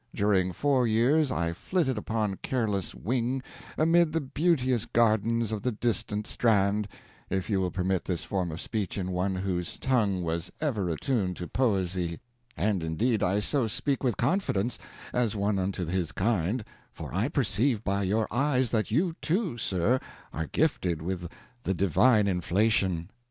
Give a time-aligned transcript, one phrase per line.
[0.15, 3.43] During four years I flitted upon careless wing
[3.77, 6.87] amid the beauteous gardens of the distant strand,
[7.29, 11.35] if you will permit this form of speech in one whose tongue was ever attuned
[11.37, 12.19] to poesy;
[12.57, 14.79] and indeed I so speak with confidence,
[15.13, 19.99] as one unto his kind, for I perceive by your eyes that you too, sir,
[20.33, 21.29] are gifted with
[21.61, 23.11] the divine inflation.